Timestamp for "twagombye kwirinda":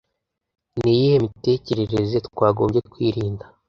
2.27-3.45